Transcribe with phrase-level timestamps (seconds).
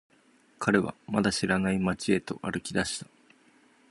[0.57, 3.05] 彼はまだ知らない街へと歩き出した。